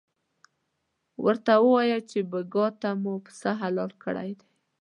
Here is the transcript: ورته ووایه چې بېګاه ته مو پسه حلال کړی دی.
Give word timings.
ورته 1.23 1.53
ووایه 1.59 1.99
چې 2.09 2.19
بېګاه 2.31 2.69
ته 2.81 2.89
مو 3.01 3.13
پسه 3.25 3.51
حلال 3.61 3.91
کړی 4.03 4.31
دی. 4.39 4.47